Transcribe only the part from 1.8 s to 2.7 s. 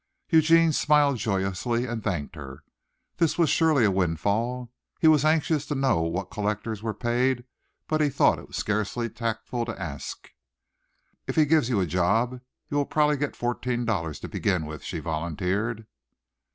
and thanked her.